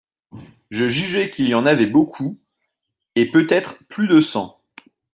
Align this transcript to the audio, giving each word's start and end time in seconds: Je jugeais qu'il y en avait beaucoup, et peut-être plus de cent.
Je 0.71 0.87
jugeais 0.87 1.29
qu'il 1.29 1.47
y 1.47 1.53
en 1.53 1.67
avait 1.67 1.85
beaucoup, 1.85 2.39
et 3.13 3.29
peut-être 3.29 3.85
plus 3.87 4.07
de 4.07 4.19
cent. 4.19 4.59